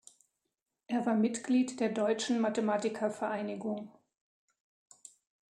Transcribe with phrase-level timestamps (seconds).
[0.87, 3.91] Er war Mitglied der Deutschen Mathematiker-Vereinigung.